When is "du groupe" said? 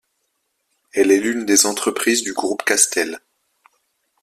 2.23-2.63